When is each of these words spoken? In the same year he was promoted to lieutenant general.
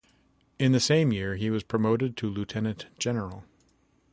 In 0.57 0.71
the 0.71 0.79
same 0.79 1.13
year 1.13 1.35
he 1.35 1.51
was 1.51 1.61
promoted 1.61 2.17
to 2.17 2.27
lieutenant 2.27 2.87
general. 2.97 3.43